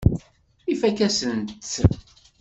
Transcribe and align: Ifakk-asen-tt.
Ifakk-asen-tt. 0.73 1.73